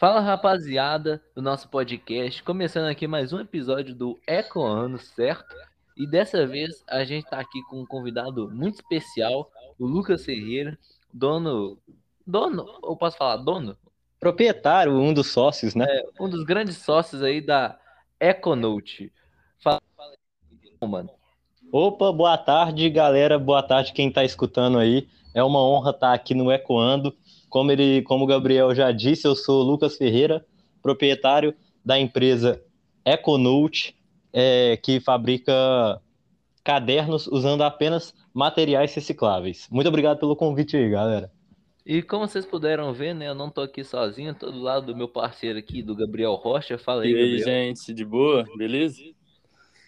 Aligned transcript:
Fala 0.00 0.20
rapaziada 0.20 1.22
do 1.36 1.42
nosso 1.42 1.68
podcast, 1.68 2.42
começando 2.42 2.88
aqui 2.88 3.06
mais 3.06 3.34
um 3.34 3.38
episódio 3.38 3.94
do 3.94 4.18
Ecoano, 4.26 4.98
certo? 4.98 5.54
E 5.94 6.06
dessa 6.06 6.46
vez 6.46 6.82
a 6.88 7.04
gente 7.04 7.28
tá 7.28 7.38
aqui 7.38 7.60
com 7.68 7.82
um 7.82 7.84
convidado 7.84 8.50
muito 8.50 8.76
especial, 8.76 9.50
o 9.78 9.86
Lucas 9.86 10.24
Ferreira, 10.24 10.78
dono. 11.12 11.76
Dono? 12.26 12.64
Ou 12.80 12.96
posso 12.96 13.18
falar 13.18 13.36
dono? 13.36 13.76
Proprietário, 14.18 14.94
um 14.94 15.12
dos 15.12 15.26
sócios, 15.26 15.74
né? 15.74 15.84
É, 15.86 16.02
um 16.18 16.30
dos 16.30 16.44
grandes 16.44 16.78
sócios 16.78 17.22
aí 17.22 17.42
da 17.42 17.78
Econote. 18.18 19.12
Fala, 19.62 19.82
fala 19.94 20.14
aí, 20.50 20.88
mano. 20.88 21.10
Opa, 21.70 22.10
boa 22.10 22.38
tarde, 22.38 22.88
galera. 22.88 23.38
Boa 23.38 23.62
tarde 23.62 23.92
quem 23.92 24.10
tá 24.10 24.24
escutando 24.24 24.78
aí. 24.78 25.06
É 25.34 25.44
uma 25.44 25.62
honra 25.62 25.90
estar 25.90 26.14
aqui 26.14 26.32
no 26.32 26.50
Ecoando. 26.50 27.14
Como 27.50 27.70
ele, 27.70 28.00
como 28.02 28.24
o 28.24 28.26
Gabriel 28.26 28.74
já 28.74 28.90
disse, 28.92 29.26
eu 29.26 29.34
sou 29.36 29.62
Lucas 29.62 29.96
Ferreira, 29.96 30.46
proprietário 30.80 31.54
da 31.84 31.98
empresa 31.98 32.62
Econote, 33.04 33.94
é, 34.32 34.76
que 34.76 35.00
fabrica 35.00 36.00
cadernos 36.62 37.26
usando 37.26 37.62
apenas 37.62 38.14
materiais 38.32 38.94
recicláveis. 38.94 39.66
Muito 39.70 39.88
obrigado 39.88 40.18
pelo 40.18 40.36
convite 40.36 40.76
aí, 40.76 40.88
galera. 40.88 41.30
E 41.84 42.02
como 42.02 42.28
vocês 42.28 42.46
puderam 42.46 42.92
ver, 42.92 43.14
né, 43.14 43.28
eu 43.28 43.34
não 43.34 43.50
tô 43.50 43.62
aqui 43.62 43.82
sozinho, 43.82 44.34
tô 44.34 44.50
do 44.50 44.60
lado 44.60 44.86
do 44.86 44.96
meu 44.96 45.08
parceiro 45.08 45.58
aqui, 45.58 45.82
do 45.82 45.96
Gabriel 45.96 46.34
Rocha. 46.34 46.78
Fala 46.78 47.02
aí, 47.02 47.10
E 47.10 47.16
aí, 47.16 47.38
Gabriel. 47.38 47.44
gente, 47.44 47.92
de 47.92 48.04
boa? 48.04 48.44
Beleza? 48.56 49.02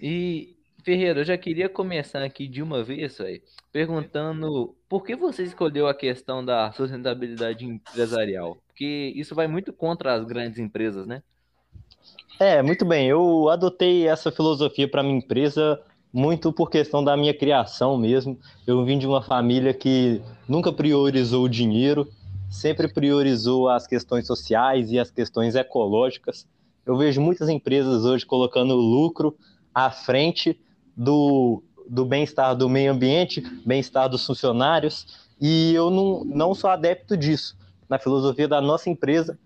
E, 0.00 0.56
Ferreira, 0.84 1.20
eu 1.20 1.24
já 1.24 1.38
queria 1.38 1.68
começar 1.68 2.22
aqui 2.22 2.48
de 2.48 2.62
uma 2.62 2.82
vez, 2.82 3.16
véio, 3.18 3.40
perguntando 3.72 4.74
por 4.88 5.04
que 5.04 5.14
você 5.14 5.44
escolheu 5.44 5.86
a 5.86 5.94
questão 5.94 6.44
da 6.44 6.72
sustentabilidade 6.72 7.64
empresarial? 7.64 8.58
Porque 8.66 9.12
isso 9.14 9.34
vai 9.34 9.46
muito 9.46 9.72
contra 9.72 10.14
as 10.14 10.24
grandes 10.24 10.58
empresas, 10.58 11.06
né? 11.06 11.22
É, 12.40 12.60
muito 12.62 12.84
bem. 12.84 13.06
Eu 13.06 13.48
adotei 13.48 14.08
essa 14.08 14.32
filosofia 14.32 14.88
para 14.88 15.02
minha 15.02 15.18
empresa 15.18 15.80
muito 16.12 16.52
por 16.52 16.68
questão 16.68 17.02
da 17.02 17.16
minha 17.16 17.32
criação 17.32 17.96
mesmo. 17.96 18.38
Eu 18.66 18.84
vim 18.84 18.98
de 18.98 19.06
uma 19.06 19.22
família 19.22 19.72
que 19.72 20.20
nunca 20.48 20.72
priorizou 20.72 21.44
o 21.44 21.48
dinheiro, 21.48 22.08
sempre 22.50 22.92
priorizou 22.92 23.68
as 23.68 23.86
questões 23.86 24.26
sociais 24.26 24.90
e 24.90 24.98
as 24.98 25.10
questões 25.10 25.54
ecológicas. 25.54 26.46
Eu 26.84 26.96
vejo 26.96 27.20
muitas 27.20 27.48
empresas 27.48 28.04
hoje 28.04 28.26
colocando 28.26 28.74
o 28.74 28.80
lucro 28.80 29.36
à 29.72 29.90
frente 29.90 30.60
do, 30.96 31.62
do 31.88 32.04
bem-estar 32.04 32.56
do 32.56 32.68
meio 32.68 32.92
ambiente, 32.92 33.40
bem-estar 33.64 34.08
dos 34.08 34.24
funcionários, 34.24 35.28
e 35.40 35.74
eu 35.74 35.90
não, 35.90 36.24
não 36.24 36.54
sou 36.54 36.70
adepto 36.70 37.16
disso. 37.16 37.56
Na 37.88 37.98
filosofia 37.98 38.48
da 38.48 38.60
nossa 38.60 38.88
empresa, 38.88 39.38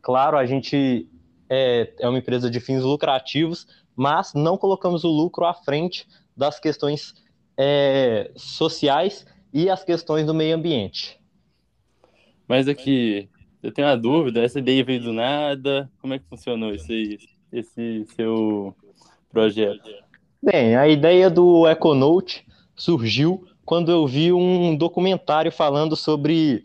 claro, 0.00 0.36
a 0.36 0.46
gente 0.46 1.08
é, 1.48 1.92
é 1.98 2.08
uma 2.08 2.18
empresa 2.18 2.48
de 2.48 2.60
fins 2.60 2.82
lucrativos, 2.82 3.66
mas 3.96 4.32
não 4.34 4.56
colocamos 4.56 5.04
o 5.04 5.08
lucro 5.08 5.44
à 5.44 5.52
frente 5.52 6.06
das 6.36 6.58
questões 6.58 7.14
é, 7.58 8.30
sociais 8.36 9.26
e 9.52 9.68
as 9.68 9.84
questões 9.84 10.24
do 10.24 10.32
meio 10.32 10.56
ambiente. 10.56 11.20
Mas 12.48 12.68
aqui, 12.68 13.28
eu 13.62 13.72
tenho 13.72 13.88
uma 13.88 13.96
dúvida, 13.96 14.42
essa 14.42 14.58
ideia 14.58 14.84
veio 14.84 15.02
do 15.02 15.12
nada, 15.12 15.90
como 16.00 16.14
é 16.14 16.18
que 16.18 16.24
funcionou 16.26 16.72
esse, 16.72 17.18
esse 17.52 18.06
seu 18.16 18.74
projeto? 19.30 19.90
Bem, 20.42 20.74
a 20.74 20.88
ideia 20.88 21.28
do 21.28 21.68
Econote 21.68 22.46
surgiu 22.74 23.46
quando 23.62 23.92
eu 23.92 24.06
vi 24.06 24.32
um 24.32 24.74
documentário 24.74 25.52
falando 25.52 25.94
sobre 25.94 26.64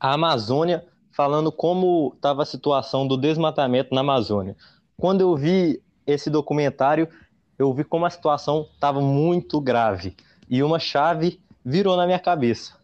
a 0.00 0.14
Amazônia, 0.14 0.82
falando 1.12 1.52
como 1.52 2.14
estava 2.16 2.42
a 2.42 2.46
situação 2.46 3.06
do 3.06 3.18
desmatamento 3.18 3.94
na 3.94 4.00
Amazônia. 4.00 4.56
Quando 4.96 5.20
eu 5.20 5.36
vi 5.36 5.82
esse 6.06 6.30
documentário, 6.30 7.06
eu 7.58 7.70
vi 7.74 7.84
como 7.84 8.06
a 8.06 8.10
situação 8.10 8.66
estava 8.74 8.98
muito 8.98 9.60
grave 9.60 10.16
e 10.48 10.62
uma 10.62 10.78
chave 10.78 11.38
virou 11.62 11.98
na 11.98 12.06
minha 12.06 12.18
cabeça. 12.18 12.78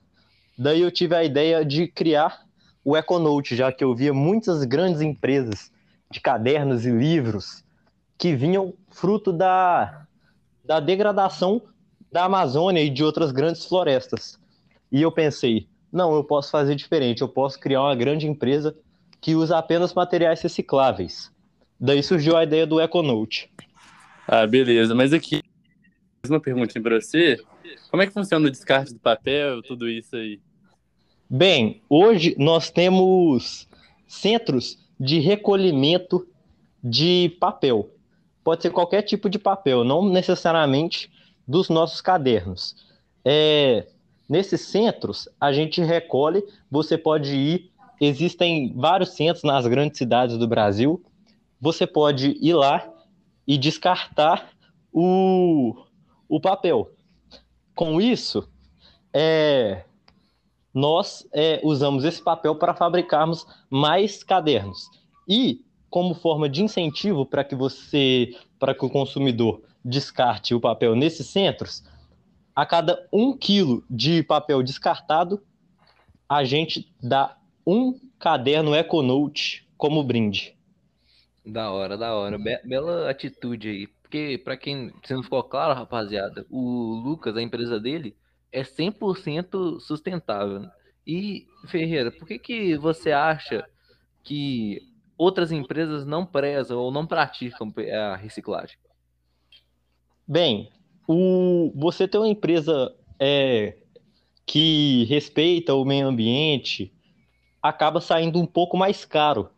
Daí 0.58 0.82
eu 0.82 0.90
tive 0.90 1.14
a 1.14 1.24
ideia 1.24 1.64
de 1.64 1.88
criar 1.88 2.42
o 2.84 2.94
Econote, 2.98 3.56
já 3.56 3.72
que 3.72 3.82
eu 3.82 3.94
via 3.94 4.12
muitas 4.12 4.62
grandes 4.62 5.00
empresas 5.00 5.72
de 6.10 6.20
cadernos 6.20 6.84
e 6.84 6.90
livros 6.90 7.64
que 8.20 8.36
vinham 8.36 8.74
fruto 8.90 9.32
da, 9.32 10.06
da 10.62 10.78
degradação 10.78 11.62
da 12.12 12.24
Amazônia 12.24 12.82
e 12.82 12.90
de 12.90 13.02
outras 13.02 13.32
grandes 13.32 13.64
florestas. 13.64 14.38
E 14.92 15.00
eu 15.00 15.10
pensei, 15.10 15.66
não, 15.90 16.14
eu 16.14 16.22
posso 16.22 16.50
fazer 16.50 16.74
diferente, 16.74 17.22
eu 17.22 17.28
posso 17.28 17.58
criar 17.58 17.80
uma 17.80 17.96
grande 17.96 18.26
empresa 18.28 18.76
que 19.22 19.34
usa 19.34 19.56
apenas 19.56 19.94
materiais 19.94 20.42
recicláveis. 20.42 21.32
Daí 21.80 22.02
surgiu 22.02 22.36
a 22.36 22.44
ideia 22.44 22.66
do 22.66 22.78
Econote. 22.78 23.50
Ah, 24.28 24.46
beleza. 24.46 24.94
Mas 24.94 25.14
aqui, 25.14 25.42
mais 26.22 26.28
uma 26.30 26.40
perguntinha 26.40 26.82
para 26.82 27.00
você. 27.00 27.38
Como 27.90 28.02
é 28.02 28.06
que 28.06 28.12
funciona 28.12 28.46
o 28.46 28.50
descarte 28.50 28.92
do 28.92 29.00
papel, 29.00 29.62
tudo 29.62 29.88
isso 29.88 30.14
aí? 30.14 30.38
Bem, 31.28 31.80
hoje 31.88 32.34
nós 32.38 32.70
temos 32.70 33.66
centros 34.06 34.78
de 34.98 35.20
recolhimento 35.20 36.28
de 36.84 37.34
papel. 37.40 37.90
Pode 38.42 38.62
ser 38.62 38.70
qualquer 38.70 39.02
tipo 39.02 39.28
de 39.28 39.38
papel, 39.38 39.84
não 39.84 40.08
necessariamente 40.08 41.10
dos 41.46 41.68
nossos 41.68 42.00
cadernos. 42.00 42.76
É, 43.24 43.86
nesses 44.28 44.62
centros, 44.62 45.28
a 45.40 45.52
gente 45.52 45.82
recolhe, 45.82 46.42
você 46.70 46.96
pode 46.96 47.34
ir, 47.34 47.70
existem 48.00 48.72
vários 48.74 49.10
centros 49.10 49.44
nas 49.44 49.66
grandes 49.66 49.98
cidades 49.98 50.38
do 50.38 50.48
Brasil, 50.48 51.02
você 51.60 51.86
pode 51.86 52.38
ir 52.40 52.54
lá 52.54 52.88
e 53.46 53.58
descartar 53.58 54.50
o, 54.92 55.74
o 56.28 56.40
papel. 56.40 56.90
Com 57.74 58.00
isso, 58.00 58.48
é, 59.12 59.84
nós 60.72 61.26
é, 61.32 61.60
usamos 61.62 62.04
esse 62.04 62.22
papel 62.22 62.54
para 62.54 62.74
fabricarmos 62.74 63.46
mais 63.68 64.22
cadernos. 64.22 64.88
E, 65.28 65.64
como 65.90 66.14
forma 66.14 66.48
de 66.48 66.62
incentivo 66.62 67.26
para 67.26 67.44
que 67.44 67.54
você, 67.54 68.34
para 68.58 68.74
que 68.74 68.84
o 68.84 68.90
consumidor 68.90 69.62
descarte 69.84 70.54
o 70.54 70.60
papel 70.60 70.94
nesses 70.94 71.26
centros, 71.26 71.82
a 72.54 72.64
cada 72.64 73.06
um 73.12 73.36
quilo 73.36 73.84
de 73.90 74.22
papel 74.22 74.62
descartado, 74.62 75.42
a 76.28 76.44
gente 76.44 76.94
dá 77.02 77.36
um 77.66 77.98
caderno 78.18 78.74
Econote 78.74 79.68
como 79.76 80.04
brinde. 80.04 80.56
Da 81.44 81.70
hora, 81.70 81.96
da 81.96 82.14
hora. 82.14 82.38
Be 82.38 82.60
bela 82.64 83.10
atitude 83.10 83.68
aí. 83.68 83.86
Porque, 83.86 84.40
para 84.44 84.56
quem 84.56 84.92
se 85.04 85.14
não 85.14 85.22
ficou 85.22 85.42
claro, 85.42 85.74
rapaziada, 85.74 86.44
o 86.50 87.00
Lucas, 87.02 87.36
a 87.36 87.42
empresa 87.42 87.80
dele, 87.80 88.16
é 88.52 88.62
100% 88.62 89.80
sustentável. 89.80 90.68
E, 91.06 91.46
Ferreira, 91.68 92.10
por 92.10 92.26
que, 92.26 92.38
que 92.38 92.76
você 92.76 93.12
acha 93.12 93.64
que 94.22 94.80
outras 95.20 95.52
empresas 95.52 96.06
não 96.06 96.24
prezam 96.24 96.78
ou 96.78 96.90
não 96.90 97.06
praticam 97.06 97.70
a 97.92 98.16
reciclagem? 98.16 98.78
Bem, 100.26 100.70
o, 101.06 101.70
você 101.76 102.08
ter 102.08 102.16
uma 102.16 102.26
empresa 102.26 102.90
é, 103.18 103.76
que 104.46 105.04
respeita 105.04 105.74
o 105.74 105.84
meio 105.84 106.08
ambiente 106.08 106.90
acaba 107.62 108.00
saindo 108.00 108.38
um 108.38 108.46
pouco 108.46 108.78
mais 108.78 109.04
caro 109.04 109.50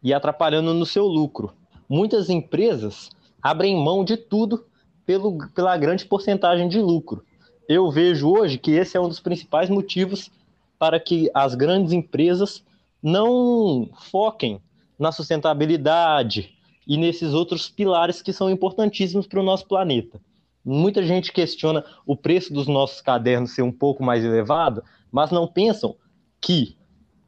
e 0.00 0.14
atrapalhando 0.14 0.72
no 0.72 0.86
seu 0.86 1.04
lucro. 1.04 1.52
Muitas 1.88 2.30
empresas 2.30 3.10
abrem 3.42 3.76
mão 3.76 4.04
de 4.04 4.16
tudo 4.16 4.66
pelo, 5.04 5.36
pela 5.52 5.76
grande 5.76 6.06
porcentagem 6.06 6.68
de 6.68 6.80
lucro. 6.80 7.24
Eu 7.68 7.90
vejo 7.90 8.30
hoje 8.30 8.56
que 8.56 8.70
esse 8.70 8.96
é 8.96 9.00
um 9.00 9.08
dos 9.08 9.18
principais 9.18 9.68
motivos 9.68 10.30
para 10.78 11.00
que 11.00 11.28
as 11.34 11.56
grandes 11.56 11.92
empresas 11.92 12.64
não 13.02 13.90
foquem 14.12 14.62
na 14.98 15.12
sustentabilidade 15.12 16.54
e 16.86 16.96
nesses 16.96 17.32
outros 17.34 17.68
pilares 17.68 18.22
que 18.22 18.32
são 18.32 18.50
importantíssimos 18.50 19.26
para 19.26 19.40
o 19.40 19.44
nosso 19.44 19.66
planeta. 19.66 20.20
Muita 20.64 21.02
gente 21.02 21.32
questiona 21.32 21.84
o 22.04 22.16
preço 22.16 22.52
dos 22.52 22.66
nossos 22.66 23.00
cadernos 23.00 23.52
ser 23.52 23.62
um 23.62 23.72
pouco 23.72 24.02
mais 24.02 24.24
elevado, 24.24 24.82
mas 25.10 25.30
não 25.30 25.46
pensam 25.46 25.96
que 26.40 26.76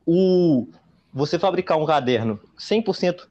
o, 0.07 0.67
você 1.13 1.39
fabricar 1.39 1.79
um 1.79 1.87
caderno 1.87 2.41
100% 2.59 3.27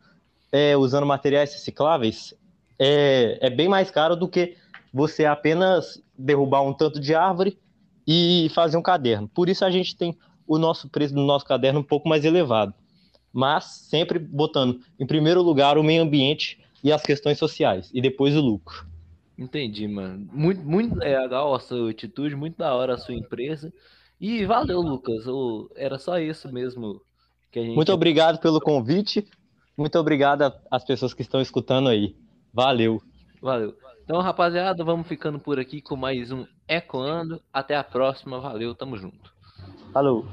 é, 0.52 0.76
usando 0.78 1.06
materiais 1.06 1.54
recicláveis 1.54 2.34
é, 2.78 3.38
é 3.42 3.50
bem 3.50 3.68
mais 3.68 3.92
caro 3.92 4.16
do 4.16 4.28
que 4.28 4.56
você 4.94 5.26
apenas 5.26 6.02
derrubar 6.18 6.62
um 6.62 6.74
tanto 6.74 7.00
de 7.00 7.14
árvore 7.14 7.60
e 8.08 8.50
fazer 8.56 8.78
um 8.78 8.82
caderno. 8.82 9.28
Por 9.28 9.50
isso 9.50 9.64
a 9.64 9.70
gente 9.70 9.96
tem 9.96 10.18
o 10.48 10.58
nosso 10.58 10.90
preço 10.90 11.14
do 11.14 11.22
nosso 11.22 11.46
caderno 11.46 11.82
um 11.82 11.84
pouco 11.84 12.10
mais 12.10 12.26
elevado, 12.26 12.74
mas 13.34 13.66
sempre 13.66 14.20
botando 14.20 14.80
em 15.00 15.06
primeiro 15.06 15.42
lugar 15.42 15.78
o 15.78 15.84
meio 15.84 16.04
ambiente 16.04 16.60
e 16.84 16.92
as 16.92 17.02
questões 17.02 17.38
sociais 17.38 17.90
e 17.94 18.02
depois 18.02 18.36
o 18.36 18.42
lucro. 18.42 18.88
Entendi, 19.38 19.88
mano. 19.88 20.28
Muito, 20.34 20.62
muito 20.62 20.96
legal 20.96 21.56
a 21.56 21.60
sua 21.60 21.90
atitude, 21.90 22.36
muito 22.36 22.58
da 22.58 22.74
hora 22.74 22.96
a 22.96 22.98
sua 22.98 23.16
empresa. 23.16 23.72
E 24.20 24.46
valeu, 24.46 24.82
Lucas. 24.82 25.24
Era 25.78 25.98
só 25.98 26.20
isso 26.20 26.52
mesmo 26.52 27.02
Que 27.50 27.60
a 27.60 27.64
gente... 27.64 27.76
Muito 27.76 27.94
obrigado 27.94 28.40
pelo 28.40 28.60
convite. 28.60 29.26
Muito 29.78 29.98
obrigado 29.98 30.54
às 30.70 30.84
pessoas 30.84 31.14
que 31.14 31.22
estão 31.22 31.40
escutando 31.40 31.88
aí. 31.88 32.18
Valeu. 32.54 33.02
Valeu. 33.42 33.74
Então, 34.04 34.20
rapaziada, 34.20 34.84
vamos 34.84 35.08
ficando 35.08 35.40
por 35.40 35.58
aqui 35.58 35.82
com 35.82 35.96
mais 35.96 36.32
um 36.32 36.46
Ecoando. 36.68 37.42
Até 37.54 37.78
a 37.78 37.84
próxima. 37.84 38.42
Valeu, 38.42 38.76
tamo 38.76 38.98
junto. 38.98 39.32
Falou. 39.94 40.26